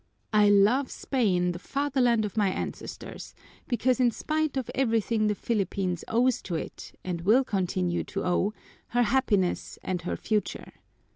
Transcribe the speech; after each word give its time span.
I 0.33 0.49
love 0.49 0.89
Spain, 0.89 1.51
the 1.51 1.59
fatherland 1.59 2.25
of 2.25 2.35
my 2.35 2.49
ancestors, 2.49 3.35
because 3.67 3.99
in 3.99 4.09
spite 4.09 4.57
of 4.57 4.71
everything 4.73 5.27
the 5.27 5.35
Philippines 5.35 6.03
owes 6.07 6.41
to 6.41 6.55
it, 6.55 6.97
and 7.03 7.21
will 7.21 7.43
continue 7.43 8.03
to 8.05 8.23
owe, 8.25 8.53
her 8.87 9.03
happiness 9.03 9.77
and 9.83 10.01
her 10.01 10.15
future. 10.17 10.73